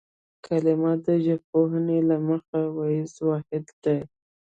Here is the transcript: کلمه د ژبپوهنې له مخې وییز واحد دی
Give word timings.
کلمه 0.45 0.91
د 1.05 1.07
ژبپوهنې 1.25 1.99
له 2.09 2.17
مخې 2.27 2.61
وییز 2.75 3.13
واحد 3.27 3.65
دی 3.83 3.99